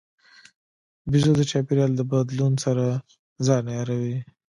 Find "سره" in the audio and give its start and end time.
2.65-2.85